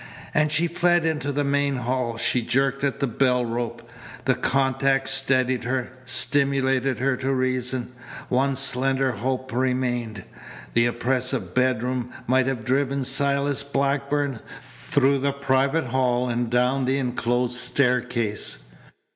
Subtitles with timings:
[0.33, 2.17] And she fled into the main hall.
[2.17, 3.87] She jerked at the bell rope.
[4.25, 7.91] The contact steadied her, stimulated her to reason.
[8.27, 10.23] One slender hope remained.
[10.73, 14.39] The oppressive bedroom might have driven Silas Blackburn
[14.87, 18.69] through the private hall and down the enclosed staircase.